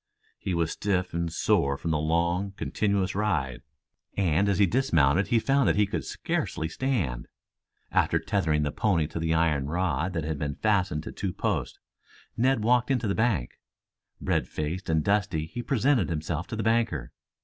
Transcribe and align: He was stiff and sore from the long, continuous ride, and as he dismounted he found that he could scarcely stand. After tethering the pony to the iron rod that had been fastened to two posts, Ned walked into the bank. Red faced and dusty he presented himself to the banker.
He 0.39 0.55
was 0.55 0.71
stiff 0.71 1.13
and 1.13 1.31
sore 1.31 1.77
from 1.77 1.91
the 1.91 1.99
long, 1.99 2.53
continuous 2.53 3.13
ride, 3.13 3.61
and 4.17 4.49
as 4.49 4.57
he 4.57 4.65
dismounted 4.65 5.27
he 5.27 5.37
found 5.37 5.67
that 5.69 5.75
he 5.75 5.85
could 5.85 6.03
scarcely 6.03 6.67
stand. 6.67 7.27
After 7.91 8.17
tethering 8.17 8.63
the 8.63 8.71
pony 8.71 9.05
to 9.05 9.19
the 9.19 9.35
iron 9.35 9.67
rod 9.67 10.13
that 10.13 10.23
had 10.23 10.39
been 10.39 10.55
fastened 10.55 11.03
to 11.03 11.11
two 11.11 11.33
posts, 11.33 11.77
Ned 12.35 12.63
walked 12.63 12.89
into 12.89 13.07
the 13.07 13.13
bank. 13.13 13.59
Red 14.19 14.47
faced 14.47 14.89
and 14.89 15.03
dusty 15.03 15.45
he 15.45 15.61
presented 15.61 16.09
himself 16.09 16.47
to 16.47 16.55
the 16.55 16.63
banker. 16.63 17.11